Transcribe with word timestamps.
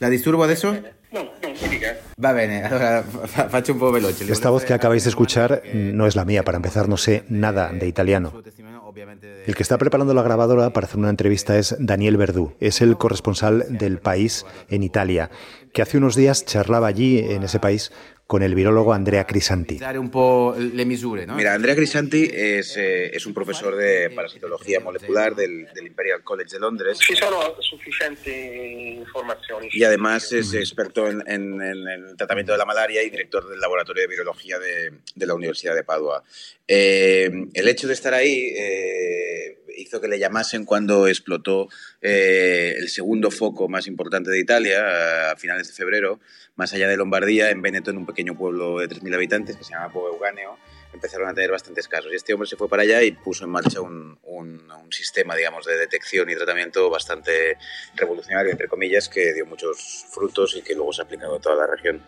La 0.00 0.08
disturbo 0.10 0.44
adesso? 0.44 0.72
No, 1.10 1.22
no, 1.24 1.68
dica. 1.70 1.96
Va 2.22 2.32
bene, 2.32 2.62
allora 2.64 3.02
fa- 3.02 3.48
faccio 3.48 3.74
un 3.74 3.80
po' 3.80 3.90
veloce. 3.90 4.30
Esta 4.30 4.50
voz 4.50 4.64
que 4.64 4.74
acabáis 4.74 5.04
de 5.04 5.10
escuchar 5.10 5.62
no 5.74 6.06
es 6.06 6.14
la 6.16 6.24
mía, 6.24 6.42
para 6.44 6.56
empezar 6.56 6.88
no 6.88 6.96
sé 6.96 7.24
nada 7.28 7.72
de 7.72 7.86
italiano. 7.88 8.32
El 9.46 9.54
que 9.54 9.62
está 9.62 9.78
preparando 9.78 10.12
la 10.12 10.22
grabadora 10.22 10.70
para 10.70 10.86
hacer 10.86 10.98
una 10.98 11.08
entrevista 11.10 11.56
es 11.56 11.76
Daniel 11.78 12.16
Verdú, 12.16 12.54
es 12.60 12.80
el 12.80 12.96
corresponsal 12.98 13.64
del 13.70 13.98
país 13.98 14.44
en 14.68 14.82
Italia, 14.82 15.30
que 15.72 15.82
hace 15.82 15.96
unos 15.98 16.14
días 16.16 16.44
charlaba 16.44 16.88
allí, 16.88 17.18
en 17.20 17.42
ese 17.44 17.58
país, 17.58 17.92
con 18.28 18.42
el 18.42 18.54
virólogo 18.54 18.92
Andrea 18.92 19.26
Crisanti. 19.26 19.78
Dare 19.78 19.98
un 19.98 20.10
po' 20.10 20.54
le 20.58 20.84
misure, 20.84 21.26
no? 21.26 21.34
Mira, 21.34 21.54
Andrea 21.54 21.74
Crisanti 21.74 22.30
es, 22.30 22.76
eh, 22.76 23.06
es 23.16 23.24
un 23.24 23.32
profesor 23.32 23.74
de 23.74 24.10
parasitología 24.10 24.80
molecular 24.80 25.34
del, 25.34 25.66
del 25.74 25.86
Imperial 25.86 26.22
College 26.22 26.50
de 26.52 26.60
Londres 26.60 26.98
y 29.72 29.82
además 29.82 30.30
es 30.34 30.52
experto 30.52 31.08
en, 31.08 31.22
en- 31.26 31.62
en 31.62 31.88
el 31.88 32.16
tratamiento 32.18 32.52
de 32.52 32.58
la 32.58 32.66
malaria 32.66 33.02
y 33.02 33.08
director 33.08 33.48
del 33.48 33.60
laboratorio 33.60 34.02
de 34.02 34.08
virología 34.08 34.58
de, 34.58 34.92
de 35.14 35.26
la 35.26 35.32
Universidad 35.32 35.74
de 35.74 35.84
Padua. 35.84 36.22
Eh, 36.66 37.30
el 37.54 37.66
hecho 37.66 37.86
de 37.86 37.94
estar 37.94 38.12
ahí 38.12 38.52
eh, 38.54 39.58
hizo 39.78 40.00
que 40.00 40.08
le 40.08 40.18
llamasen 40.18 40.64
cuando 40.64 41.06
explotó 41.08 41.68
eh, 42.02 42.74
el 42.78 42.88
segundo 42.88 43.30
foco 43.30 43.68
más 43.68 43.86
importante 43.86 44.30
de 44.30 44.38
Italia 44.40 45.30
a 45.32 45.36
finales 45.36 45.68
de 45.68 45.74
febrero, 45.74 46.20
más 46.56 46.72
allá 46.74 46.88
de 46.88 46.96
Lombardía, 46.96 47.50
en 47.50 47.62
Veneto, 47.62 47.90
en 47.90 47.98
un 47.98 48.06
pequeño 48.06 48.36
pueblo 48.36 48.78
de 48.78 48.88
3.000 48.88 49.14
habitantes 49.14 49.56
que 49.56 49.64
se 49.64 49.72
llama 49.72 49.92
Euganeo 49.94 50.58
empezaron 50.90 51.28
a 51.28 51.34
tener 51.34 51.50
bastantes 51.50 51.86
casos. 51.86 52.10
Y 52.12 52.16
este 52.16 52.32
hombre 52.32 52.48
se 52.48 52.56
fue 52.56 52.66
para 52.68 52.82
allá 52.82 53.02
y 53.02 53.12
puso 53.12 53.44
en 53.44 53.50
marcha 53.50 53.80
un, 53.82 54.18
un- 54.22 54.68
un 54.70 54.92
sistema, 54.92 55.36
digamos, 55.36 55.66
de 55.66 55.76
detección 55.76 56.30
y 56.30 56.34
tratamiento 56.34 56.88
bastante 56.88 57.58
revolucionario, 57.94 58.50
entre 58.50 58.68
comillas, 58.68 59.08
que 59.10 59.34
dio 59.34 59.44
muchos 59.44 60.06
frutos 60.10 60.56
y 60.56 60.62
que 60.62 60.74
luego 60.74 60.92
se 60.94 61.02
ha 61.02 61.04
aplicado 61.04 61.36
a 61.36 61.40
toda 61.40 61.56
la 61.56 61.66
región. 61.66 62.02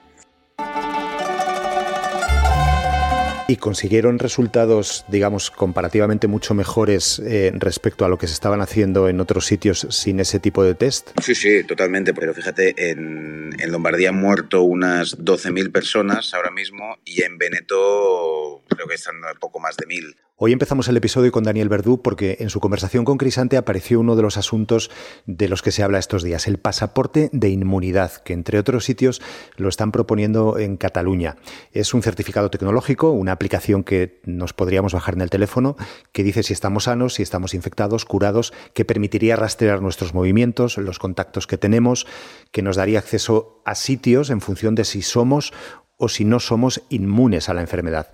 Y 3.51 3.57
consiguieron 3.57 4.21
resultados, 4.21 5.05
digamos, 5.09 5.51
comparativamente 5.51 6.29
mucho 6.29 6.55
mejores 6.55 7.19
eh, 7.19 7.51
respecto 7.55 8.05
a 8.05 8.09
lo 8.09 8.17
que 8.17 8.29
se 8.29 8.35
estaban 8.35 8.61
haciendo 8.61 9.09
en 9.09 9.19
otros 9.19 9.45
sitios 9.45 9.89
sin 9.91 10.21
ese 10.21 10.39
tipo 10.39 10.63
de 10.63 10.77
test. 10.77 11.11
Sí, 11.21 11.35
sí, 11.35 11.65
totalmente. 11.65 12.15
Pero 12.15 12.33
fíjate, 12.33 12.93
en, 12.93 13.51
en 13.59 13.73
Lombardía 13.73 14.11
han 14.11 14.21
muerto 14.21 14.63
unas 14.63 15.19
12.000 15.19 15.73
personas 15.73 16.33
ahora 16.33 16.53
mismo 16.53 16.99
y 17.05 17.25
en 17.25 17.39
Veneto 17.39 18.63
creo 18.69 18.87
que 18.87 18.95
están 18.95 19.17
poco 19.41 19.59
más 19.59 19.77
de 19.77 19.87
1.000. 19.87 20.15
Hoy 20.43 20.55
empezamos 20.55 20.89
el 20.89 20.97
episodio 20.97 21.33
con 21.33 21.45
Daniel 21.45 21.69
Verdú 21.69 22.01
porque 22.01 22.39
en 22.41 22.49
su 22.49 22.61
conversación 22.61 23.05
con 23.05 23.19
Crisante 23.19 23.59
apareció 23.59 24.01
uno 24.01 24.17
de 24.17 24.23
los 24.23 24.39
asuntos 24.39 24.91
de 25.27 25.51
los 25.51 25.61
que 25.61 25.71
se 25.71 25.83
habla 25.83 25.99
estos 25.99 26.23
días, 26.23 26.47
el 26.47 26.57
pasaporte 26.57 27.29
de 27.35 27.51
inmunidad, 27.51 28.11
que 28.23 28.33
entre 28.33 28.59
otros 28.59 28.87
sitios 28.87 29.21
lo 29.59 29.69
están 29.69 29.93
proponiendo 29.93 30.59
en 30.59 30.79
Cataluña. 30.79 31.37
Es 31.73 31.93
un 31.93 32.03
certificado 32.03 32.49
tecnológico, 32.49 33.11
una 33.11 33.33
aplicación 33.33 33.85
que 33.85 34.23
nos 34.25 34.55
podríamos 34.55 34.95
bajar 34.95 35.13
en 35.13 35.21
el 35.21 35.29
teléfono, 35.29 35.77
que 36.11 36.25
dice 36.25 36.43
si 36.43 36.55
estamos 36.55 36.85
sanos, 36.85 37.13
si 37.13 37.23
estamos 37.23 37.53
infectados, 37.53 38.07
curados, 38.07 38.55
que 38.73 38.87
permitiría 38.87 39.37
rastrear 39.37 39.83
nuestros 39.83 40.15
movimientos, 40.15 40.79
los 40.79 40.99
contactos 40.99 41.47
que 41.47 41.59
tenemos, 41.59 42.07
que 42.51 42.63
nos 42.63 42.77
daría 42.77 42.99
acceso 42.99 43.61
a 43.67 43.75
sitios 43.75 44.31
en 44.31 44.41
función 44.41 44.75
de 44.75 44.87
si 44.87 45.03
somos 45.03 45.53
o 45.99 46.09
si 46.09 46.25
no 46.25 46.41
somos 46.41 46.81
inmunes 46.89 47.51
a 47.51 47.53
la 47.53 47.61
enfermedad. 47.61 48.09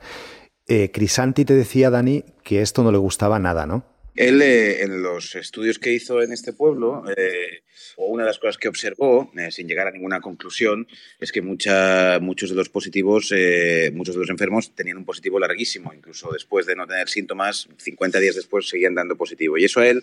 Eh, 0.69 0.91
Crisanti 0.93 1.45
te 1.45 1.55
decía, 1.55 1.91
Dani, 1.91 2.25
que 2.43 2.61
esto 2.63 2.83
no 2.83 2.91
le 2.93 2.99
gustaba 2.99 3.39
nada, 3.39 3.67
¿no? 3.67 3.85
Él, 4.17 4.41
eh, 4.41 4.83
en 4.83 5.03
los 5.03 5.35
estudios 5.35 5.79
que 5.79 5.93
hizo 5.93 6.23
en 6.23 6.33
este 6.33 6.55
pueblo, 6.55 7.05
eh, 7.15 7.61
o 7.97 8.07
una 8.07 8.23
de 8.23 8.29
las 8.31 8.39
cosas 8.39 8.57
que 8.57 8.67
observó, 8.67 9.31
eh, 9.37 9.51
sin 9.51 9.69
llegar 9.69 9.87
a 9.87 9.91
ninguna 9.91 10.21
conclusión, 10.23 10.89
es 11.21 11.33
que 11.33 11.43
mucha- 11.43 12.19
muchos 12.21 12.49
de 12.49 12.57
los 12.57 12.71
positivos, 12.71 13.31
eh, 13.37 13.91
muchos 13.95 14.15
de 14.15 14.23
los 14.23 14.31
enfermos 14.31 14.75
tenían 14.75 14.97
un 14.97 15.05
positivo 15.05 15.39
larguísimo. 15.39 15.93
Incluso 15.95 16.31
después 16.33 16.65
de 16.65 16.77
no 16.77 16.87
tener 16.87 17.09
síntomas, 17.11 17.69
50 17.77 18.19
días 18.19 18.35
después 18.37 18.67
seguían 18.69 18.95
dando 18.95 19.17
positivo. 19.17 19.59
Y 19.59 19.65
eso 19.67 19.81
a 19.81 19.87
él 19.87 20.03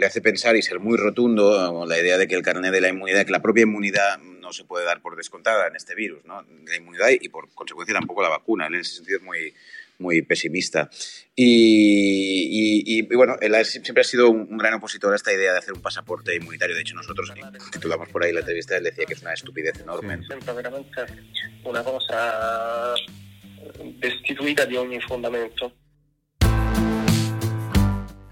le 0.00 0.06
hace 0.06 0.20
pensar 0.22 0.56
y 0.56 0.62
ser 0.62 0.80
muy 0.80 0.96
rotundo 0.96 1.84
la 1.86 1.98
idea 1.98 2.16
de 2.16 2.26
que 2.26 2.34
el 2.34 2.42
carnet 2.42 2.72
de 2.72 2.80
la 2.80 2.88
inmunidad, 2.88 3.24
que 3.26 3.32
la 3.32 3.42
propia 3.42 3.62
inmunidad 3.64 4.18
no 4.18 4.52
se 4.52 4.64
puede 4.64 4.84
dar 4.86 5.02
por 5.02 5.14
descontada 5.14 5.68
en 5.68 5.76
este 5.76 5.94
virus, 5.94 6.24
¿no? 6.24 6.42
La 6.66 6.76
inmunidad 6.76 7.08
y 7.10 7.28
por 7.28 7.52
consecuencia 7.54 7.94
tampoco 7.94 8.22
la 8.22 8.30
vacuna. 8.30 8.66
Él 8.66 8.74
en 8.74 8.80
ese 8.80 8.96
sentido 8.96 9.18
es 9.18 9.22
muy, 9.24 9.54
muy 9.98 10.22
pesimista. 10.22 10.88
Y, 11.36 11.44
y- 12.86 12.98
y, 12.98 13.02
bueno, 13.14 13.36
él 13.40 13.54
ha- 13.54 13.62
siempre 13.64 14.00
ha 14.00 14.04
sido 14.04 14.30
un, 14.30 14.48
un 14.50 14.56
gran 14.58 14.74
opositor 14.74 15.12
a 15.12 15.16
esta 15.16 15.32
idea 15.32 15.52
de 15.52 15.58
hacer 15.58 15.74
un 15.74 15.82
pasaporte 15.82 16.34
inmunitario. 16.34 16.74
De 16.74 16.80
hecho, 16.82 16.94
nosotros 16.94 17.30
titulamos 17.70 18.08
por 18.08 18.24
ahí 18.24 18.32
la 18.32 18.40
entrevista, 18.40 18.76
él 18.76 18.84
decía 18.84 19.04
que 19.04 19.12
es 19.14 19.20
una 19.22 19.34
estupidez 19.34 19.78
enorme. 19.80 20.16
Veramente 20.54 21.06
una 21.64 21.84
cosa 21.84 22.94
destituita 24.00 24.64
di 24.66 24.76
ogni 24.76 24.98
fondamento. 25.00 25.72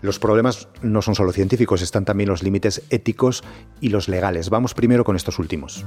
Los 0.09 0.19
problemas 0.19 0.69
no 0.81 1.03
son 1.03 1.15
solo 1.15 1.33
científicos, 1.33 1.83
están 1.83 2.07
también 2.07 2.31
los 2.31 2.43
límites 2.43 2.81
éticos 2.89 3.45
y 3.83 3.91
los 3.91 4.09
legales. 4.09 4.49
Vamos 4.49 4.73
primero 4.73 5.05
con 5.05 5.17
estos 5.17 5.39
últimos. 5.39 5.85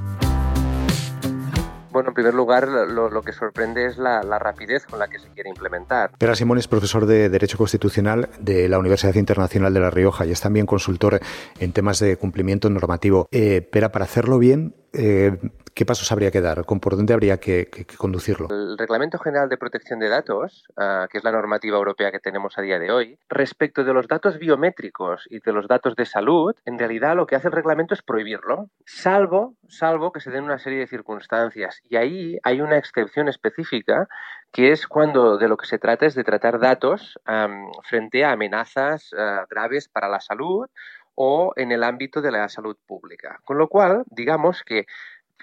Bueno, 1.90 2.10
en 2.10 2.14
primer 2.14 2.36
lugar, 2.36 2.68
lo, 2.68 3.10
lo 3.10 3.22
que 3.24 3.34
sorprende 3.34 3.88
es 3.88 3.98
la, 3.98 4.22
la 4.22 4.38
rapidez 4.38 4.86
con 4.86 5.00
la 5.00 5.08
que 5.08 5.18
se 5.18 5.28
quiere 5.30 5.50
implementar. 5.50 6.12
Pera 6.20 6.36
Simón 6.36 6.60
es 6.60 6.68
profesor 6.68 7.08
de 7.08 7.30
Derecho 7.30 7.58
Constitucional 7.58 8.30
de 8.40 8.70
la 8.70 8.78
Universidad 8.78 9.16
Internacional 9.16 9.74
de 9.74 9.80
La 9.80 9.90
Rioja 9.90 10.28
y 10.28 10.32
es 10.32 10.40
también 10.40 10.68
consultor 10.68 11.20
en 11.60 11.74
temas 11.74 11.98
de 11.98 12.16
cumplimiento 12.16 12.70
normativo. 12.70 13.28
Eh, 13.32 13.68
Pera, 13.72 13.92
para 13.92 14.06
hacerlo 14.06 14.38
bien, 14.38 14.76
eh, 14.94 15.38
¿qué 15.74 15.86
pasos 15.86 16.12
habría 16.12 16.32
que 16.32 16.42
dar? 16.42 16.66
¿Con 16.66 16.80
¿Por 16.80 16.96
dónde 16.96 17.14
habría 17.14 17.40
que, 17.40 17.70
conducirlo? 17.98 18.48
El 18.50 18.78
Reglamento 18.78 19.18
General 19.20 19.48
de 19.48 19.58
Protección 19.58 20.00
de 20.00 20.10
Datos, 20.10 20.66
ah, 20.78 21.08
que 21.10 21.18
es 21.18 21.24
la 21.24 21.32
normativa 21.32 21.78
europea 21.78 22.12
que 22.12 22.20
tenemos 22.20 22.58
a 22.58 22.62
día 22.62 22.80
de 22.80 22.92
hoy, 22.92 23.18
respecto 23.30 23.84
de 23.84 23.94
los 23.94 24.08
datos 24.08 24.38
biométricos 24.38 25.28
y 25.30 25.40
de 25.40 25.54
los 25.54 25.68
datos 25.68 25.96
de 25.96 26.06
salud, 26.06 26.56
en 26.66 26.78
realidad 26.78 27.16
lo 27.16 27.26
que 27.26 27.36
hace 27.36 27.48
el 27.48 27.54
reglamento 27.54 27.94
es 27.94 28.02
prohibirlo, 28.02 28.70
salvo, 28.86 29.56
salvo 29.68 30.12
que 30.12 30.20
se 30.20 30.32
den 30.32 30.44
una 30.44 30.60
serie 30.60 30.80
de 30.80 30.88
circunstancias. 30.88 31.82
Y 31.90 31.96
ahí 31.96 32.38
hay 32.44 32.62
una 32.62 32.78
excepción 32.78 33.30
específica 33.30 34.08
que 34.52 34.72
es 34.72 34.86
cuando 34.88 35.38
de 35.38 35.48
lo 35.48 35.56
que 35.56 35.66
se 35.66 35.80
trata 35.80 36.06
es 36.06 36.16
de 36.16 36.26
tratar 36.26 36.60
datos 36.60 37.18
frente 37.86 38.26
a 38.26 38.34
amenazas 38.34 39.12
ah, 39.18 39.46
graves 39.50 39.88
para 39.88 40.10
la 40.10 40.20
salud 40.20 40.68
o 41.24 41.54
en 41.56 41.72
el 41.72 41.84
ámbito 41.84 42.20
de 42.20 42.32
la 42.32 42.50
salud 42.50 42.76
pública. 42.88 43.42
Con 43.44 43.60
lo 43.60 43.68
cual, 43.68 44.06
digamos 44.08 44.64
que 44.64 44.88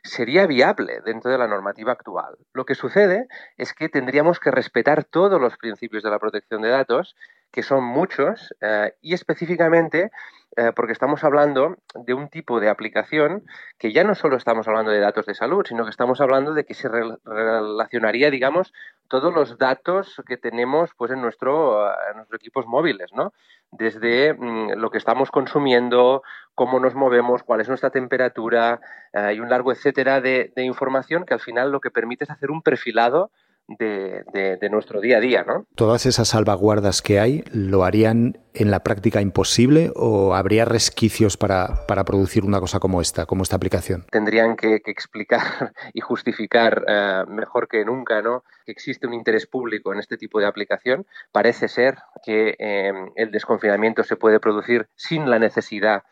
sería 0.02 0.44
viable 0.44 1.00
dentro 1.04 1.30
de 1.30 1.38
la 1.38 1.46
normativa 1.46 1.92
actual. 1.92 2.36
Lo 2.52 2.64
que 2.64 2.74
sucede 2.74 3.28
es 3.56 3.72
que 3.74 3.88
tendríamos 3.88 4.40
que 4.40 4.50
respetar 4.50 5.04
todos 5.04 5.40
los 5.40 5.56
principios 5.56 6.02
de 6.02 6.10
la 6.10 6.18
protección 6.18 6.62
de 6.62 6.70
datos, 6.70 7.14
que 7.50 7.62
son 7.62 7.84
muchos, 7.84 8.54
eh, 8.60 8.94
y 9.00 9.14
específicamente 9.14 10.10
eh, 10.56 10.72
porque 10.74 10.92
estamos 10.92 11.22
hablando 11.24 11.76
de 11.94 12.14
un 12.14 12.28
tipo 12.28 12.58
de 12.58 12.68
aplicación 12.68 13.44
que 13.78 13.92
ya 13.92 14.02
no 14.02 14.14
solo 14.14 14.36
estamos 14.36 14.66
hablando 14.66 14.90
de 14.90 14.98
datos 14.98 15.26
de 15.26 15.34
salud, 15.34 15.64
sino 15.66 15.84
que 15.84 15.90
estamos 15.90 16.20
hablando 16.20 16.52
de 16.54 16.64
que 16.64 16.74
se 16.74 16.88
rel- 16.88 17.18
relacionaría, 17.24 18.30
digamos, 18.30 18.72
todos 19.08 19.32
los 19.32 19.58
datos 19.58 20.20
que 20.26 20.36
tenemos 20.36 20.90
pues, 20.96 21.10
en, 21.12 21.20
nuestro, 21.20 21.86
en 22.10 22.16
nuestros 22.16 22.40
equipos 22.40 22.66
móviles, 22.66 23.12
¿no? 23.12 23.32
Desde 23.70 24.34
mm, 24.34 24.72
lo 24.76 24.90
que 24.90 24.98
estamos 24.98 25.30
consumiendo, 25.30 26.22
cómo 26.54 26.80
nos 26.80 26.94
movemos, 26.94 27.42
cuál 27.42 27.60
es 27.60 27.68
nuestra 27.68 27.90
temperatura 27.90 28.80
eh, 29.12 29.34
y 29.34 29.40
un 29.40 29.50
largo 29.50 29.70
etcétera 29.72 30.20
de, 30.20 30.52
de 30.56 30.62
información 30.64 31.24
que 31.24 31.34
al 31.34 31.40
final 31.40 31.70
lo 31.70 31.80
que 31.80 31.90
permite 31.90 32.24
es 32.24 32.30
hacer 32.30 32.50
un 32.50 32.62
perfilado 32.62 33.30
de, 33.68 34.24
de- 34.32 34.56
de 34.56 34.70
nuestro 34.70 35.00
día 35.00 35.18
a 35.18 35.20
día, 35.20 35.44
¿no? 35.46 35.66
¿Todas 35.74 36.06
esas 36.06 36.28
salvaguardas 36.28 37.02
que 37.02 37.20
hay 37.20 37.44
lo 37.52 37.84
harían 37.84 38.38
en 38.54 38.70
la 38.70 38.82
práctica 38.82 39.20
imposible 39.20 39.92
o 39.94 40.34
habría 40.34 40.64
resquicios 40.64 41.36
para, 41.36 41.86
para 41.86 42.04
producir 42.04 42.44
una 42.44 42.60
cosa 42.60 42.80
como 42.80 43.00
esta, 43.00 43.26
como 43.26 43.42
esta 43.42 43.56
aplicación? 43.56 44.06
tendrían 44.10 44.56
que, 44.56 44.80
que 44.80 44.90
explicar 44.90 45.40
y 45.94 46.00
justificar 46.00 46.84
eh, 46.88 47.24
mejor 47.28 47.68
que 47.68 47.84
nunca 47.84 48.22
¿no? 48.22 48.42
que 48.64 48.72
existe 48.72 49.06
un 49.06 49.14
interés 49.14 49.46
público 49.46 49.92
en 49.92 49.98
este 49.98 50.16
tipo 50.16 50.40
de 50.40 50.46
aplicación. 50.46 51.06
Parece 51.30 51.68
ser 51.68 51.98
que 52.24 52.56
eh, 52.58 52.92
el 53.16 53.30
desconfinamiento 53.30 54.02
se 54.02 54.16
puede 54.16 54.40
producir 54.40 54.88
sin 54.96 55.28
la 55.30 55.38
necesidad 55.38 56.02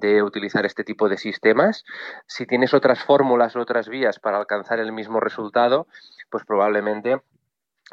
de 0.00 0.22
utilizar 0.22 0.66
este 0.66 0.84
tipo 0.84 1.08
de 1.08 1.18
sistemas. 1.18 1.84
Si 2.26 2.46
tienes 2.46 2.74
otras 2.74 3.02
fórmulas 3.02 3.56
otras 3.56 3.88
vías 3.88 4.18
para 4.18 4.38
alcanzar 4.38 4.78
el 4.78 4.92
mismo 4.92 5.20
resultado, 5.20 5.86
pues 6.30 6.44
probablemente 6.44 7.20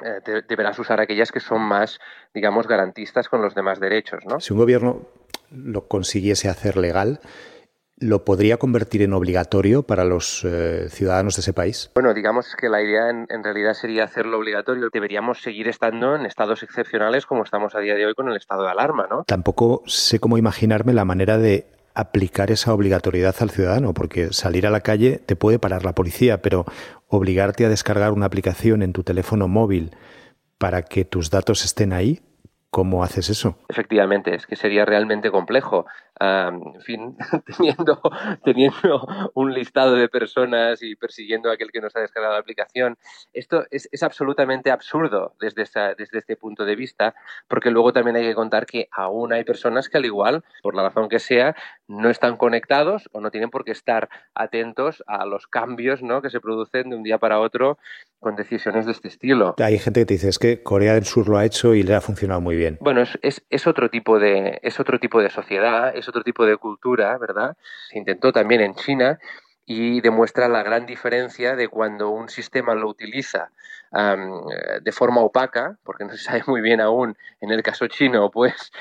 eh, 0.03 0.41
deberás 0.47 0.79
usar 0.79 0.99
aquellas 0.99 1.31
que 1.31 1.39
son 1.39 1.61
más, 1.61 1.99
digamos, 2.33 2.67
garantistas 2.67 3.29
con 3.29 3.41
los 3.41 3.53
demás 3.53 3.79
derechos, 3.79 4.23
¿no? 4.25 4.39
Si 4.39 4.53
un 4.53 4.59
gobierno 4.59 5.01
lo 5.51 5.87
consiguiese 5.87 6.49
hacer 6.49 6.77
legal, 6.77 7.19
¿lo 7.97 8.25
podría 8.25 8.57
convertir 8.57 9.03
en 9.03 9.13
obligatorio 9.13 9.83
para 9.83 10.03
los 10.03 10.43
eh, 10.45 10.87
ciudadanos 10.89 11.35
de 11.35 11.41
ese 11.41 11.53
país? 11.53 11.91
Bueno, 11.93 12.13
digamos 12.15 12.55
que 12.59 12.69
la 12.69 12.81
idea 12.81 13.09
en, 13.11 13.27
en 13.29 13.43
realidad 13.43 13.75
sería 13.75 14.05
hacerlo 14.05 14.39
obligatorio. 14.39 14.89
Deberíamos 14.91 15.41
seguir 15.41 15.67
estando 15.67 16.15
en 16.15 16.25
estados 16.25 16.63
excepcionales 16.63 17.27
como 17.27 17.43
estamos 17.43 17.75
a 17.75 17.79
día 17.79 17.93
de 17.93 18.07
hoy 18.07 18.15
con 18.15 18.29
el 18.29 18.35
estado 18.35 18.63
de 18.63 18.71
alarma, 18.71 19.07
¿no? 19.09 19.23
Tampoco 19.25 19.83
sé 19.85 20.19
cómo 20.19 20.39
imaginarme 20.39 20.93
la 20.93 21.05
manera 21.05 21.37
de 21.37 21.67
aplicar 21.95 22.51
esa 22.51 22.73
obligatoriedad 22.73 23.35
al 23.39 23.49
ciudadano, 23.49 23.93
porque 23.93 24.33
salir 24.33 24.65
a 24.67 24.71
la 24.71 24.81
calle 24.81 25.19
te 25.25 25.35
puede 25.35 25.59
parar 25.59 25.85
la 25.85 25.93
policía, 25.93 26.41
pero 26.41 26.65
obligarte 27.07 27.65
a 27.65 27.69
descargar 27.69 28.11
una 28.11 28.25
aplicación 28.25 28.81
en 28.81 28.93
tu 28.93 29.03
teléfono 29.03 29.47
móvil 29.47 29.95
para 30.57 30.83
que 30.83 31.05
tus 31.05 31.29
datos 31.29 31.65
estén 31.65 31.93
ahí, 31.93 32.21
¿Cómo 32.73 33.03
haces 33.03 33.29
eso? 33.29 33.55
Efectivamente, 33.69 34.33
es 34.33 34.47
que 34.47 34.55
sería 34.55 34.83
realmente 34.83 35.29
complejo. 35.29 35.85
En 36.23 36.81
fin, 36.81 37.17
teniendo, 37.57 38.01
teniendo 38.43 39.07
un 39.33 39.53
listado 39.53 39.95
de 39.95 40.07
personas 40.09 40.81
y 40.81 40.95
persiguiendo 40.95 41.49
a 41.49 41.53
aquel 41.53 41.71
que 41.71 41.81
nos 41.81 41.95
ha 41.95 41.99
descargado 41.99 42.33
la 42.33 42.39
aplicación, 42.39 42.97
esto 43.33 43.65
es, 43.71 43.89
es 43.91 44.03
absolutamente 44.03 44.71
absurdo 44.71 45.35
desde, 45.39 45.63
esa, 45.63 45.95
desde 45.95 46.19
este 46.19 46.35
punto 46.35 46.65
de 46.65 46.75
vista, 46.75 47.15
porque 47.47 47.71
luego 47.71 47.93
también 47.93 48.15
hay 48.15 48.23
que 48.23 48.35
contar 48.35 48.65
que 48.65 48.87
aún 48.91 49.33
hay 49.33 49.43
personas 49.43 49.89
que 49.89 49.97
al 49.97 50.05
igual, 50.05 50.43
por 50.61 50.75
la 50.75 50.83
razón 50.83 51.09
que 51.09 51.19
sea, 51.19 51.55
no 51.87 52.09
están 52.09 52.37
conectados 52.37 53.09
o 53.11 53.21
no 53.21 53.31
tienen 53.31 53.49
por 53.49 53.65
qué 53.65 53.71
estar 53.71 54.09
atentos 54.33 55.03
a 55.07 55.25
los 55.25 55.47
cambios 55.47 56.01
¿no? 56.01 56.21
que 56.21 56.29
se 56.29 56.39
producen 56.39 56.89
de 56.89 56.95
un 56.95 57.03
día 57.03 57.17
para 57.17 57.39
otro 57.39 57.77
con 58.19 58.35
decisiones 58.35 58.85
de 58.85 58.93
este 58.93 59.09
estilo. 59.09 59.55
Hay 59.59 59.77
gente 59.77 59.99
que 60.01 60.05
te 60.05 60.13
dice 60.13 60.29
es 60.29 60.39
que 60.39 60.63
Corea 60.63 60.93
del 60.93 61.05
Sur 61.05 61.27
lo 61.27 61.37
ha 61.37 61.45
hecho 61.45 61.75
y 61.75 61.83
le 61.83 61.93
ha 61.93 62.01
funcionado 62.01 62.39
muy 62.39 62.55
bien. 62.55 62.77
Bueno, 62.79 63.01
es, 63.01 63.19
es, 63.21 63.43
es, 63.49 63.67
otro 63.67 63.89
tipo 63.89 64.17
de, 64.17 64.59
es 64.63 64.79
otro 64.79 64.99
tipo 64.99 65.21
de 65.21 65.29
sociedad, 65.29 65.95
es 65.95 66.07
otro 66.13 66.23
tipo 66.23 66.45
de 66.45 66.57
cultura, 66.57 67.17
¿verdad? 67.17 67.57
Se 67.89 67.97
intentó 67.97 68.31
también 68.31 68.61
en 68.61 68.75
China 68.75 69.19
y 69.65 70.01
demuestra 70.01 70.47
la 70.47 70.61
gran 70.61 70.85
diferencia 70.85 71.55
de 71.55 71.67
cuando 71.69 72.09
un 72.09 72.29
sistema 72.29 72.75
lo 72.75 72.89
utiliza 72.89 73.49
um, 73.91 74.45
de 74.81 74.91
forma 74.91 75.21
opaca, 75.21 75.77
porque 75.83 76.05
no 76.05 76.11
se 76.11 76.23
sabe 76.23 76.43
muy 76.47 76.61
bien 76.61 76.81
aún 76.81 77.17
en 77.39 77.51
el 77.51 77.63
caso 77.63 77.87
chino, 77.87 78.29
pues, 78.29 78.71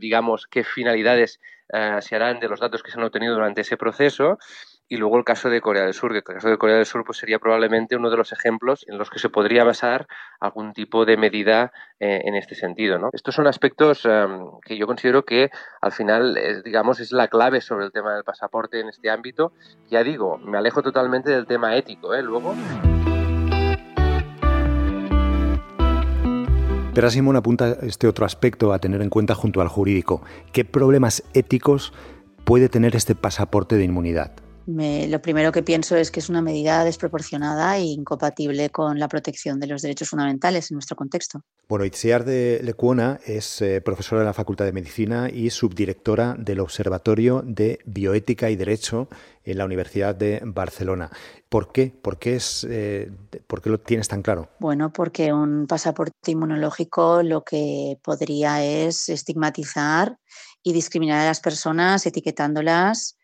digamos, 0.00 0.46
qué 0.46 0.64
finalidades 0.64 1.38
uh, 1.72 2.00
se 2.00 2.16
harán 2.16 2.40
de 2.40 2.48
los 2.48 2.60
datos 2.60 2.82
que 2.82 2.90
se 2.90 2.98
han 2.98 3.04
obtenido 3.04 3.34
durante 3.34 3.60
ese 3.60 3.76
proceso, 3.76 4.38
y 4.90 4.96
luego 4.96 5.16
el 5.16 5.24
caso 5.24 5.48
de 5.48 5.60
Corea 5.60 5.84
del 5.84 5.94
Sur, 5.94 6.10
que 6.10 6.18
el 6.18 6.24
caso 6.24 6.48
de 6.48 6.58
Corea 6.58 6.74
del 6.74 6.84
Sur 6.84 7.04
pues, 7.04 7.16
sería 7.16 7.38
probablemente 7.38 7.94
uno 7.94 8.10
de 8.10 8.16
los 8.16 8.32
ejemplos 8.32 8.84
en 8.88 8.98
los 8.98 9.08
que 9.08 9.20
se 9.20 9.28
podría 9.28 9.62
basar 9.62 10.08
algún 10.40 10.72
tipo 10.72 11.04
de 11.04 11.16
medida 11.16 11.72
eh, 12.00 12.22
en 12.24 12.34
este 12.34 12.56
sentido. 12.56 12.98
¿no? 12.98 13.08
Estos 13.12 13.36
son 13.36 13.46
aspectos 13.46 14.04
um, 14.04 14.58
que 14.60 14.76
yo 14.76 14.88
considero 14.88 15.24
que 15.24 15.52
al 15.80 15.92
final, 15.92 16.36
es, 16.36 16.64
digamos, 16.64 16.98
es 16.98 17.12
la 17.12 17.28
clave 17.28 17.60
sobre 17.60 17.84
el 17.84 17.92
tema 17.92 18.14
del 18.14 18.24
pasaporte 18.24 18.80
en 18.80 18.88
este 18.88 19.10
ámbito. 19.10 19.52
Ya 19.88 20.02
digo, 20.02 20.38
me 20.38 20.58
alejo 20.58 20.82
totalmente 20.82 21.30
del 21.30 21.46
tema 21.46 21.76
ético. 21.76 22.12
¿eh? 22.12 22.24
Luego. 22.24 22.56
Pero 26.92 27.10
Simón 27.10 27.36
apunta 27.36 27.76
este 27.82 28.08
otro 28.08 28.26
aspecto 28.26 28.72
a 28.72 28.80
tener 28.80 29.02
en 29.02 29.08
cuenta 29.08 29.36
junto 29.36 29.60
al 29.60 29.68
jurídico. 29.68 30.24
¿Qué 30.52 30.64
problemas 30.64 31.22
éticos 31.32 31.92
puede 32.44 32.68
tener 32.68 32.96
este 32.96 33.14
pasaporte 33.14 33.76
de 33.76 33.84
inmunidad? 33.84 34.32
Lo 34.76 35.22
primero 35.22 35.52
que 35.52 35.62
pienso 35.62 35.96
es 35.96 36.10
que 36.10 36.20
es 36.20 36.28
una 36.28 36.42
medida 36.42 36.84
desproporcionada 36.84 37.76
e 37.76 37.84
incompatible 37.84 38.70
con 38.70 38.98
la 38.98 39.08
protección 39.08 39.60
de 39.60 39.66
los 39.66 39.82
derechos 39.82 40.08
fundamentales 40.08 40.70
en 40.70 40.76
nuestro 40.76 40.96
contexto. 40.96 41.42
Bueno, 41.68 41.84
Itziar 41.84 42.24
de 42.24 42.60
Lecuona 42.62 43.20
es 43.24 43.62
eh, 43.62 43.80
profesora 43.80 44.20
de 44.20 44.26
la 44.26 44.32
Facultad 44.32 44.64
de 44.64 44.72
Medicina 44.72 45.30
y 45.32 45.50
subdirectora 45.50 46.34
del 46.38 46.60
Observatorio 46.60 47.42
de 47.44 47.78
Bioética 47.84 48.50
y 48.50 48.56
Derecho 48.56 49.08
en 49.44 49.58
la 49.58 49.64
Universidad 49.64 50.14
de 50.14 50.40
Barcelona. 50.44 51.10
¿Por 51.48 51.72
qué? 51.72 51.92
¿Por 52.02 52.18
qué, 52.18 52.36
es, 52.36 52.66
eh, 52.68 53.10
¿Por 53.46 53.62
qué 53.62 53.70
lo 53.70 53.78
tienes 53.78 54.08
tan 54.08 54.22
claro? 54.22 54.48
Bueno, 54.58 54.92
porque 54.92 55.32
un 55.32 55.66
pasaporte 55.66 56.30
inmunológico 56.30 57.22
lo 57.22 57.42
que 57.44 57.98
podría 58.02 58.64
es 58.64 59.08
estigmatizar 59.08 60.18
y 60.62 60.72
discriminar 60.72 61.20
a 61.20 61.26
las 61.26 61.40
personas 61.40 62.04
etiquetándolas 62.06 63.16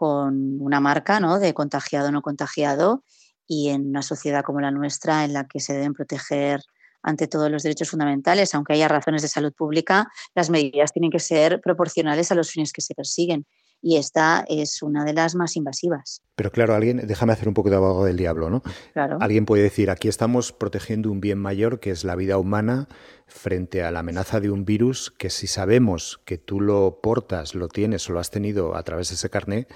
con 0.00 0.62
una 0.62 0.80
marca 0.80 1.20
¿no? 1.20 1.38
de 1.38 1.52
contagiado 1.52 2.08
o 2.08 2.10
no 2.10 2.22
contagiado 2.22 3.04
y 3.46 3.68
en 3.68 3.90
una 3.90 4.00
sociedad 4.00 4.42
como 4.42 4.62
la 4.62 4.70
nuestra 4.70 5.26
en 5.26 5.34
la 5.34 5.46
que 5.46 5.60
se 5.60 5.74
deben 5.74 5.92
proteger 5.92 6.62
ante 7.02 7.28
todos 7.28 7.50
los 7.50 7.64
derechos 7.64 7.90
fundamentales, 7.90 8.54
aunque 8.54 8.72
haya 8.72 8.88
razones 8.88 9.20
de 9.20 9.28
salud 9.28 9.52
pública, 9.52 10.08
las 10.34 10.48
medidas 10.48 10.94
tienen 10.94 11.10
que 11.10 11.18
ser 11.18 11.60
proporcionales 11.60 12.32
a 12.32 12.34
los 12.34 12.50
fines 12.50 12.72
que 12.72 12.80
se 12.80 12.94
persiguen 12.94 13.44
y 13.82 13.96
esta 13.96 14.44
es 14.48 14.82
una 14.82 15.04
de 15.04 15.14
las 15.14 15.34
más 15.34 15.56
invasivas. 15.56 16.22
Pero 16.34 16.50
claro, 16.50 16.74
alguien, 16.74 17.06
déjame 17.06 17.32
hacer 17.32 17.48
un 17.48 17.54
poco 17.54 17.70
de 17.70 17.76
abogado 17.76 18.04
del 18.04 18.16
diablo, 18.16 18.50
¿no? 18.50 18.62
Claro. 18.92 19.18
Alguien 19.20 19.46
puede 19.46 19.62
decir, 19.62 19.90
aquí 19.90 20.08
estamos 20.08 20.52
protegiendo 20.52 21.10
un 21.10 21.20
bien 21.20 21.38
mayor 21.38 21.80
que 21.80 21.90
es 21.90 22.04
la 22.04 22.16
vida 22.16 22.38
humana 22.38 22.88
frente 23.26 23.82
a 23.82 23.90
la 23.90 24.00
amenaza 24.00 24.40
de 24.40 24.50
un 24.50 24.64
virus 24.64 25.10
que 25.10 25.30
si 25.30 25.46
sabemos 25.46 26.20
que 26.24 26.38
tú 26.38 26.60
lo 26.60 27.00
portas, 27.02 27.54
lo 27.54 27.68
tienes 27.68 28.08
o 28.08 28.12
lo 28.12 28.20
has 28.20 28.30
tenido 28.30 28.76
a 28.76 28.82
través 28.82 29.08
de 29.08 29.14
ese 29.14 29.30
carné, 29.30 29.66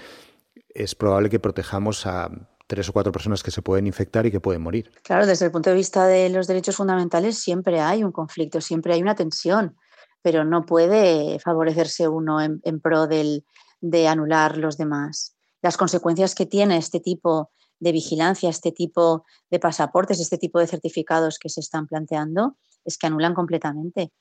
es 0.69 0.93
probable 0.93 1.29
que 1.29 1.39
protejamos 1.39 2.05
a 2.05 2.29
tres 2.67 2.89
o 2.89 2.93
cuatro 2.93 3.11
personas 3.11 3.43
que 3.43 3.51
se 3.51 3.61
pueden 3.61 3.87
infectar 3.87 4.25
y 4.25 4.31
que 4.31 4.39
pueden 4.39 4.61
morir. 4.61 4.91
Claro, 5.03 5.25
desde 5.25 5.45
el 5.45 5.51
punto 5.51 5.69
de 5.69 5.75
vista 5.75 6.07
de 6.07 6.29
los 6.29 6.47
derechos 6.47 6.75
fundamentales 6.75 7.37
siempre 7.37 7.79
hay 7.79 8.03
un 8.03 8.11
conflicto, 8.11 8.59
siempre 8.59 8.93
hay 8.93 9.01
una 9.01 9.15
tensión, 9.15 9.77
pero 10.21 10.43
no 10.43 10.65
puede 10.65 11.39
favorecerse 11.39 12.07
uno 12.07 12.41
en, 12.41 12.59
en 12.63 12.79
pro 12.79 13.07
del, 13.07 13.45
de 13.89 14.07
anular 14.07 14.57
los 14.57 14.77
demás. 14.77 15.35
Las 15.61 15.77
consecuencias 15.77 16.35
que 16.35 16.45
tiene 16.45 16.77
este 16.77 16.99
tipo 16.99 17.51
de 17.79 17.91
vigilancia, 17.91 18.49
este 18.49 18.71
tipo 18.71 19.25
de 19.51 19.59
pasaportes, 19.59 20.19
este 20.19 20.37
tipo 20.37 20.59
de 20.59 20.67
certificados 20.67 21.37
que 21.37 21.49
se 21.49 21.59
están 21.59 21.87
planteando, 21.87 22.57
es 22.83 22.97
que 22.97 23.07
anulan 23.07 23.33
completamente 23.33 24.11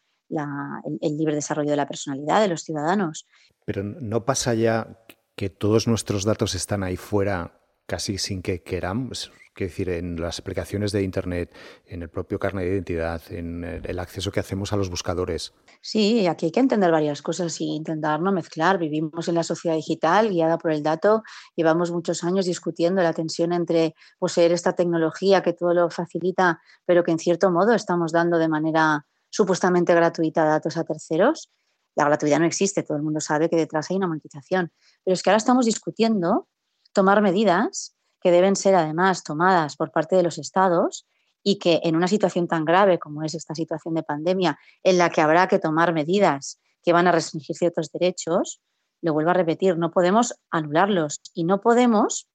el, 1.01 1.17
libre 1.17 1.35
desarrollo 1.35 1.71
de 1.71 1.77
la 1.77 1.87
personalidad 1.87 2.41
de 2.41 2.49
los 2.49 2.63
ciudadanos. 2.63 3.27
Pero 3.65 3.83
no 3.83 4.25
pasa 4.25 4.55
ya 4.55 4.99
que 5.37 5.51
todos 5.51 5.87
nuestros 5.87 6.25
datos 6.25 6.55
están 6.55 6.83
ahí 6.83 6.97
fuera 6.97 7.64
casi 7.87 8.19
sin 8.19 8.43
que 8.43 8.63
queramos, 8.63 9.31
que 9.55 9.65
decir, 9.65 9.89
en 9.89 10.21
las 10.21 10.39
aplicaciones 10.39 10.91
de 10.93 11.03
Internet, 11.03 11.55
en 11.87 12.03
el 12.03 12.09
propio 12.09 12.39
carnet 12.39 12.65
de 12.65 12.73
identidad, 12.73 13.23
en 13.31 13.65
el 13.65 13.99
acceso 13.99 14.33
que 14.33 14.41
hacemos 14.41 14.73
a 14.73 14.77
los 14.77 14.91
buscadores. 14.91 15.55
Sí, 15.81 16.27
aquí 16.27 16.47
hay 16.47 16.53
que 16.53 16.61
entender 16.61 16.91
varias 16.91 17.23
cosas 17.23 17.61
y 17.61 17.67
intentar 17.67 18.21
no 18.21 18.33
mezclar. 18.33 18.79
Vivimos 18.79 19.29
en 19.29 19.37
la 19.37 19.45
sociedad 19.45 19.77
digital 19.77 20.31
guiada 20.31 20.59
por 20.59 20.73
el 20.73 20.83
dato. 20.83 21.23
Llevamos 21.55 21.93
muchos 21.93 22.25
años 22.25 22.47
discutiendo 22.47 23.01
la 23.03 23.13
tensión 23.13 23.53
entre 23.53 23.95
poseer 24.19 24.53
esta 24.53 24.73
tecnología 24.73 25.43
que 25.43 25.53
todo 25.53 25.73
lo 25.73 25.91
facilita, 25.91 26.61
pero 26.85 27.05
que 27.05 27.13
en 27.13 27.19
cierto 27.19 27.51
modo 27.51 27.75
estamos 27.75 28.13
dando 28.13 28.39
de 28.39 28.49
manera 28.49 29.07
supuestamente 29.31 29.95
gratuita 29.95 30.45
datos 30.45 30.77
a 30.77 30.85
terceros. 30.85 31.51
La 31.97 32.05
gratuidad 32.07 32.41
no 32.41 32.47
existe, 32.47 32.83
todo 32.83 32.97
el 32.97 33.05
mundo 33.05 33.21
sabe 33.21 33.49
que 33.49 33.57
detrás 33.57 33.89
hay 33.91 33.99
una 33.99 34.09
monetización. 34.09 34.73
Pero 35.05 35.15
es 35.15 35.23
que 35.23 35.31
ahora 35.31 35.37
estamos 35.37 35.67
discutiendo 35.67 36.49
tomar 36.95 37.21
medidas 37.21 37.95
que 38.21 38.31
deben 38.31 38.57
ser 38.57 38.75
además 38.75 39.23
tomadas 39.23 39.77
por 39.77 39.93
parte 39.93 40.17
de 40.17 40.23
los 40.23 40.39
estados 40.39 41.07
y 41.43 41.59
que 41.59 41.81
en 41.85 41.95
una 41.95 42.09
situación 42.09 42.49
tan 42.49 42.65
grave 42.65 42.99
como 42.99 43.23
es 43.23 43.35
esta 43.35 43.55
situación 43.55 43.95
de 43.95 44.03
pandemia, 44.03 44.59
en 44.83 44.97
la 44.97 45.11
que 45.11 45.21
habrá 45.21 45.47
que 45.47 45.59
tomar 45.59 45.93
medidas 45.93 46.59
que 46.83 46.95
van 46.95 47.07
a 47.07 47.13
restringir 47.13 47.55
ciertos 47.55 47.93
derechos, 47.93 48.63
lo 49.03 49.13
vuelvo 49.13 49.31
a 49.31 49.35
repetir, 49.35 49.77
no 49.77 49.91
podemos 49.91 50.35
anularlos 50.51 51.21
y 51.35 51.45
no 51.45 51.61
podemos 51.61 52.29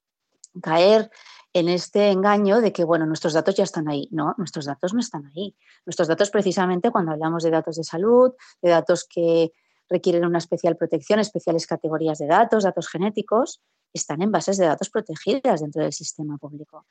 caer 0.62 1.10
en 1.53 1.69
este 1.69 2.12
engaño 2.12 2.62
de 2.62 2.72
que, 2.72 2.83
bueno, 2.83 3.07
nuestros 3.07 3.33
datos 3.33 3.55
ya 3.55 3.63
están 3.63 3.89
ahí. 3.89 4.07
No, 4.12 4.36
nuestros 4.38 4.65
datos 4.65 4.93
no 4.93 5.00
están 5.00 5.25
ahí. 5.36 5.55
Nuestros 5.86 6.07
datos, 6.07 6.29
precisamente, 6.29 6.91
cuando 6.91 7.12
hablamos 7.12 7.41
de 7.43 7.50
datos 7.50 7.77
de 7.77 7.83
salud, 7.83 8.33
de 8.62 8.69
datos 8.69 9.07
que 9.10 9.51
requieren 9.89 10.25
una 10.25 10.38
especial 10.38 10.77
protección, 10.77 11.19
especiales 11.19 11.65
categorías 11.65 12.19
de 12.19 12.27
datos, 12.27 12.63
datos 12.63 12.88
genéticos, 12.88 13.62
están 13.93 14.22
en 14.22 14.31
bases 14.31 14.58
de 14.58 14.65
datos 14.65 14.89
protegidas 14.89 15.62
dentro 15.62 15.84
del 15.84 15.93
sistema 15.93 16.38
público. 16.38 16.86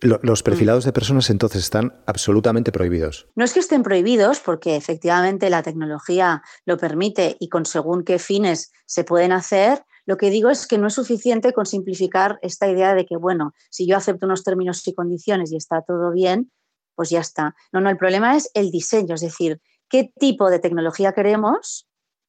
Los 0.00 0.42
mm. 0.42 0.44
perfilados 0.44 0.84
de 0.84 0.92
personas 0.92 1.30
entonces 1.30 1.62
están 1.62 2.02
absolutamente 2.06 2.72
prohibidos. 2.72 3.28
No 3.34 3.44
es 3.44 3.52
que 3.52 3.60
estén 3.60 3.82
prohibidos 3.82 4.40
porque 4.40 4.76
efectivamente 4.76 5.50
la 5.50 5.62
tecnología 5.62 6.42
lo 6.66 6.76
permite 6.76 7.36
y 7.40 7.48
con 7.48 7.64
según 7.64 8.04
qué 8.04 8.18
fines 8.18 8.72
se 8.86 9.04
pueden 9.04 9.32
hacer. 9.32 9.84
Lo 10.06 10.16
que 10.16 10.30
digo 10.30 10.50
es 10.50 10.66
que 10.66 10.78
no 10.78 10.88
es 10.88 10.94
suficiente 10.94 11.52
con 11.52 11.64
simplificar 11.64 12.38
esta 12.42 12.68
idea 12.68 12.94
de 12.94 13.06
que, 13.06 13.16
bueno, 13.16 13.54
si 13.70 13.86
yo 13.86 13.96
acepto 13.96 14.26
unos 14.26 14.44
términos 14.44 14.86
y 14.86 14.94
condiciones 14.94 15.52
y 15.52 15.56
está 15.56 15.82
todo 15.82 16.12
bien, 16.12 16.50
pues 16.94 17.10
ya 17.10 17.20
está. 17.20 17.54
No, 17.72 17.80
no, 17.80 17.88
el 17.88 17.96
problema 17.96 18.36
es 18.36 18.50
el 18.54 18.70
diseño, 18.70 19.14
es 19.14 19.20
decir, 19.20 19.60
qué 19.88 20.12
tipo 20.18 20.50
de 20.50 20.58
tecnología 20.58 21.12
queremos 21.12 21.88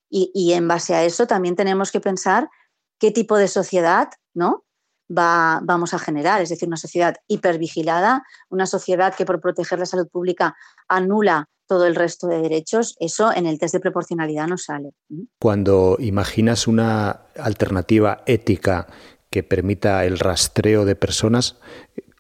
y, 0.10 0.32
y 0.34 0.54
en 0.54 0.68
base 0.68 0.96
a 0.96 1.04
eso 1.04 1.28
también 1.28 1.56
tenemos 1.56 1.92
que 1.92 2.00
pensar 2.00 2.50
qué 3.00 3.12
tipo 3.12 3.38
de 3.38 3.48
sociedad 3.48 4.10
¿no? 4.36 4.66
Va, 5.10 5.60
vamos 5.64 5.94
a 5.94 6.00
generar, 6.00 6.42
es 6.42 6.50
decir, 6.50 6.68
una 6.68 6.78
sociedad 6.78 7.16
hipervigilada, 7.28 8.24
una 8.50 8.66
sociedad 8.66 9.14
que 9.16 9.26
por 9.26 9.40
proteger 9.40 9.80
la 9.80 9.86
salud 9.86 10.08
pública 10.08 10.56
anula 10.88 11.48
todo 11.68 11.86
el 11.86 11.96
resto 11.96 12.28
de 12.28 12.42
derechos, 12.42 12.96
eso 13.00 13.32
en 13.34 13.48
el 13.48 13.58
test 13.58 13.74
de 13.74 13.80
proporcionalidad 13.80 14.48
no 14.48 14.58
sale. 14.58 14.92
Cuando 15.40 15.98
imaginas 16.00 16.68
una 16.68 17.10
alternativa 17.38 18.24
ética 18.28 18.88
que 19.32 19.44
permita 19.44 20.06
el 20.06 20.20
rastreo 20.20 20.86
de 20.86 20.96
personas, 20.96 21.60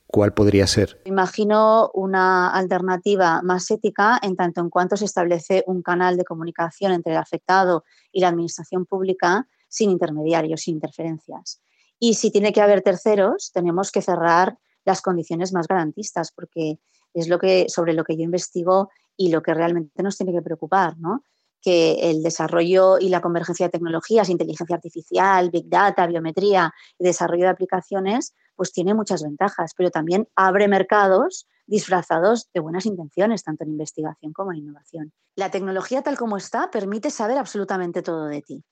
¿cuál 0.07 0.33
podría 0.33 0.65
ser? 0.65 0.99
Imagino 1.05 1.91
una 1.93 2.49
alternativa 2.51 3.41
más 3.43 3.69
ética 3.69 4.19
en 4.21 4.35
tanto 4.35 4.61
en 4.61 4.69
cuanto 4.69 4.97
se 4.97 5.05
establece 5.05 5.63
un 5.67 5.81
canal 5.81 6.17
de 6.17 6.23
comunicación 6.23 6.91
entre 6.91 7.13
el 7.13 7.19
afectado 7.19 7.83
y 8.11 8.21
la 8.21 8.29
administración 8.29 8.85
pública 8.85 9.47
sin 9.75 9.91
intermediarios, 9.91 10.61
sin 10.61 10.75
interferencias. 10.75 11.61
Y 11.99 12.13
si 12.13 12.31
tiene 12.31 12.53
que 12.53 12.61
haber 12.61 12.81
terceros, 12.81 13.51
tenemos 13.53 13.91
que 13.91 14.01
cerrar 14.01 14.57
las 14.85 15.01
condiciones 15.01 15.51
más 15.51 15.67
garantistas, 15.67 16.31
porque 16.31 16.79
es 17.13 17.27
lo 17.27 17.39
que, 17.39 17.65
sobre 17.67 17.93
lo 17.93 18.03
que 18.03 18.15
yo 18.15 18.23
investigo 18.23 18.89
y 19.17 19.29
lo 19.29 19.41
que 19.41 19.53
realmente 19.53 20.01
nos 20.01 20.17
tiene 20.17 20.31
que 20.31 20.41
preocupar, 20.41 20.97
¿no? 20.97 21.23
que 21.61 22.11
el 22.11 22.21
desarrollo 22.21 22.99
y 22.99 23.09
la 23.09 23.21
convergencia 23.21 23.65
de 23.65 23.71
tecnologías, 23.71 24.29
inteligencia 24.29 24.75
artificial, 24.75 25.49
big 25.49 25.67
data, 25.67 26.05
biometría 26.05 26.71
y 26.99 27.03
desarrollo 27.03 27.45
de 27.45 27.49
aplicaciones, 27.49 28.35
pues 28.55 28.71
tiene 28.71 28.93
muchas 28.93 29.23
ventajas, 29.23 29.71
pero 29.75 29.89
también 29.89 30.27
abre 30.35 30.67
mercados 30.67 31.47
disfrazados 31.65 32.49
de 32.53 32.59
buenas 32.59 32.85
intenciones, 32.85 33.43
tanto 33.43 33.63
en 33.63 33.71
investigación 33.71 34.31
como 34.31 34.51
en 34.51 34.59
innovación. 34.59 35.11
La 35.35 35.49
tecnología 35.49 36.03
tal 36.03 36.17
como 36.17 36.37
está 36.37 36.69
permite 36.69 37.09
saber 37.09 37.39
absolutamente 37.39 38.03
todo 38.03 38.27
de 38.27 38.43
ti. 38.43 38.63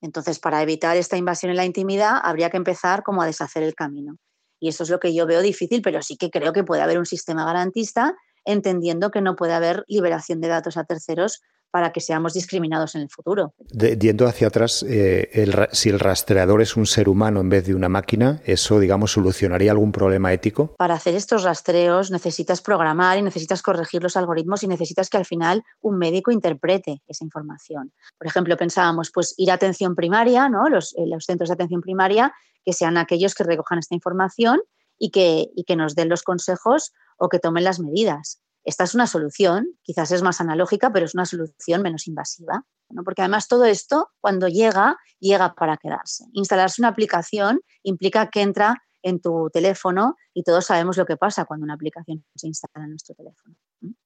Entonces, 0.00 0.38
para 0.38 0.62
evitar 0.62 0.96
esta 0.96 1.16
invasión 1.16 1.50
en 1.50 1.56
la 1.56 1.64
intimidad, 1.64 2.20
habría 2.22 2.50
que 2.50 2.56
empezar 2.56 3.02
como 3.02 3.22
a 3.22 3.26
deshacer 3.26 3.62
el 3.62 3.74
camino. 3.74 4.16
Y 4.60 4.68
eso 4.68 4.82
es 4.84 4.90
lo 4.90 5.00
que 5.00 5.14
yo 5.14 5.26
veo 5.26 5.42
difícil, 5.42 5.82
pero 5.82 6.02
sí 6.02 6.16
que 6.16 6.30
creo 6.30 6.52
que 6.52 6.64
puede 6.64 6.82
haber 6.82 6.98
un 6.98 7.06
sistema 7.06 7.44
garantista, 7.44 8.14
entendiendo 8.44 9.10
que 9.10 9.20
no 9.20 9.36
puede 9.36 9.52
haber 9.52 9.84
liberación 9.88 10.40
de 10.40 10.48
datos 10.48 10.76
a 10.76 10.84
terceros 10.84 11.40
para 11.70 11.92
que 11.92 12.00
seamos 12.00 12.34
discriminados 12.34 12.94
en 12.94 13.02
el 13.02 13.10
futuro. 13.10 13.54
yendo 13.72 14.26
hacia 14.26 14.48
atrás, 14.48 14.84
eh, 14.88 15.46
si 15.72 15.88
el 15.88 16.00
rastreador 16.00 16.62
es 16.62 16.76
un 16.76 16.86
ser 16.86 17.08
humano 17.08 17.40
en 17.40 17.48
vez 17.48 17.66
de 17.66 17.74
una 17.74 17.88
máquina, 17.88 18.40
¿eso, 18.44 18.78
digamos, 18.80 19.12
solucionaría 19.12 19.70
algún 19.70 19.92
problema 19.92 20.32
ético? 20.32 20.74
Para 20.76 20.94
hacer 20.94 21.14
estos 21.14 21.44
rastreos 21.44 22.10
necesitas 22.10 22.60
programar 22.60 23.18
y 23.18 23.22
necesitas 23.22 23.62
corregir 23.62 24.02
los 24.02 24.16
algoritmos 24.16 24.62
y 24.62 24.68
necesitas 24.68 25.08
que 25.08 25.16
al 25.16 25.24
final 25.24 25.62
un 25.80 25.98
médico 25.98 26.30
interprete 26.30 27.02
esa 27.06 27.24
información. 27.24 27.92
Por 28.18 28.26
ejemplo, 28.26 28.56
pensábamos, 28.56 29.10
pues 29.12 29.34
ir 29.36 29.50
a 29.50 29.54
atención 29.54 29.94
primaria, 29.94 30.48
¿no? 30.48 30.68
los, 30.68 30.94
eh, 30.96 31.06
los 31.06 31.24
centros 31.24 31.48
de 31.48 31.54
atención 31.54 31.80
primaria, 31.80 32.32
que 32.64 32.72
sean 32.72 32.96
aquellos 32.96 33.34
que 33.34 33.44
recojan 33.44 33.78
esta 33.78 33.94
información 33.94 34.60
y 34.98 35.10
que, 35.10 35.46
y 35.54 35.64
que 35.64 35.76
nos 35.76 35.94
den 35.94 36.08
los 36.08 36.22
consejos 36.22 36.92
o 37.16 37.28
que 37.28 37.38
tomen 37.38 37.64
las 37.64 37.80
medidas 37.80 38.40
esta 38.64 38.84
es 38.84 38.94
una 38.94 39.06
solución, 39.06 39.68
quizás 39.82 40.10
es 40.12 40.22
más 40.22 40.40
analógica, 40.40 40.92
pero 40.92 41.06
es 41.06 41.14
una 41.14 41.24
solución 41.24 41.82
menos 41.82 42.06
invasiva, 42.06 42.64
porque 43.04 43.22
además 43.22 43.48
todo 43.48 43.64
esto, 43.64 44.08
cuando 44.20 44.48
llega, 44.48 44.96
llega 45.18 45.54
para 45.54 45.76
quedarse. 45.76 46.24
Instalarse 46.32 46.82
una 46.82 46.88
aplicación 46.88 47.60
implica 47.82 48.28
que 48.28 48.42
entra 48.42 48.82
en 49.02 49.20
tu 49.20 49.48
teléfono 49.50 50.16
y 50.34 50.42
todos 50.42 50.66
sabemos 50.66 50.96
lo 50.96 51.06
que 51.06 51.16
pasa 51.16 51.46
cuando 51.46 51.64
una 51.64 51.74
aplicación 51.74 52.24
se 52.34 52.48
instala 52.48 52.84
en 52.84 52.90
nuestro 52.90 53.14
teléfono. 53.14 53.56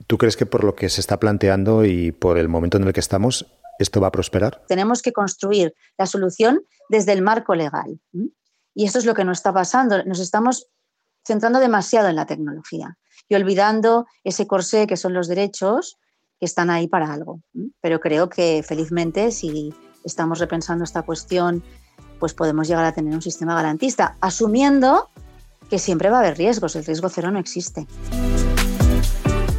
¿Tú 0.06 0.18
crees 0.18 0.36
que 0.36 0.46
por 0.46 0.62
lo 0.62 0.76
que 0.76 0.88
se 0.88 1.00
está 1.00 1.18
planteando 1.18 1.84
y 1.84 2.12
por 2.12 2.38
el 2.38 2.48
momento 2.48 2.76
en 2.76 2.84
el 2.84 2.92
que 2.92 3.00
estamos, 3.00 3.46
esto 3.80 4.00
va 4.00 4.08
a 4.08 4.12
prosperar? 4.12 4.64
Tenemos 4.68 5.02
que 5.02 5.12
construir 5.12 5.74
la 5.98 6.06
solución 6.06 6.64
desde 6.88 7.12
el 7.12 7.22
marco 7.22 7.56
legal. 7.56 8.00
Y 8.74 8.84
esto 8.84 8.98
es 8.98 9.04
lo 9.04 9.14
que 9.14 9.24
nos 9.24 9.38
está 9.38 9.52
pasando. 9.52 10.04
Nos 10.04 10.20
estamos 10.20 10.68
centrando 11.26 11.58
demasiado 11.58 12.08
en 12.08 12.16
la 12.16 12.26
tecnología 12.26 12.96
y 13.28 13.34
olvidando 13.34 14.06
ese 14.22 14.46
corsé 14.46 14.86
que 14.86 14.96
son 14.96 15.14
los 15.14 15.28
derechos 15.28 15.96
que 16.38 16.46
están 16.46 16.70
ahí 16.70 16.88
para 16.88 17.12
algo. 17.12 17.40
Pero 17.80 18.00
creo 18.00 18.28
que 18.28 18.64
felizmente 18.66 19.30
si 19.30 19.72
estamos 20.04 20.38
repensando 20.38 20.84
esta 20.84 21.02
cuestión, 21.02 21.62
pues 22.18 22.34
podemos 22.34 22.68
llegar 22.68 22.84
a 22.84 22.92
tener 22.92 23.14
un 23.14 23.22
sistema 23.22 23.54
garantista, 23.54 24.16
asumiendo 24.20 25.10
que 25.70 25.78
siempre 25.78 26.10
va 26.10 26.18
a 26.18 26.20
haber 26.20 26.36
riesgos, 26.36 26.76
el 26.76 26.84
riesgo 26.84 27.08
cero 27.08 27.30
no 27.30 27.38
existe. 27.38 27.86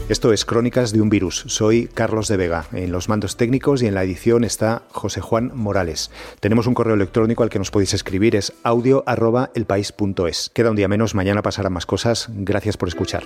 Esto 0.07 0.31
es 0.31 0.45
Crónicas 0.45 0.91
de 0.91 1.01
un 1.01 1.10
Virus. 1.10 1.45
Soy 1.48 1.88
Carlos 1.88 2.27
de 2.27 2.38
Vega. 2.38 2.67
En 2.74 2.91
los 2.91 3.10
mandos 3.10 3.38
técnicos 3.38 3.81
y 3.81 3.88
en 3.88 3.95
la 3.95 4.03
edición 4.03 4.43
está 4.43 4.84
José 4.91 5.19
Juan 5.19 5.51
Morales. 5.55 6.12
Tenemos 6.39 6.67
un 6.67 6.75
correo 6.75 6.93
electrónico 6.93 7.41
al 7.41 7.50
que 7.50 7.57
nos 7.57 7.72
podéis 7.72 7.95
escribir, 7.95 8.36
es 8.36 8.53
audio.elpaís.es. 8.62 10.51
Queda 10.53 10.69
un 10.69 10.75
día 10.75 10.88
menos, 10.88 11.15
mañana 11.15 11.41
pasarán 11.41 11.74
más 11.74 11.88
cosas. 11.88 12.29
Gracias 12.29 12.77
por 12.77 12.88
escuchar. 12.88 13.24